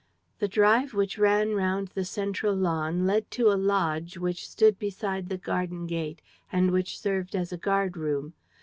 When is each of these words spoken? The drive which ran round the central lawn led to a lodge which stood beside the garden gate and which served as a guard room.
The 0.39 0.47
drive 0.47 0.95
which 0.95 1.19
ran 1.19 1.53
round 1.53 1.89
the 1.89 2.03
central 2.05 2.55
lawn 2.55 3.05
led 3.05 3.29
to 3.37 3.51
a 3.51 3.53
lodge 3.53 4.17
which 4.17 4.49
stood 4.49 4.79
beside 4.79 5.29
the 5.29 5.37
garden 5.37 5.85
gate 5.85 6.23
and 6.51 6.71
which 6.71 6.97
served 6.99 7.35
as 7.35 7.53
a 7.53 7.57
guard 7.57 7.95
room. 7.95 8.33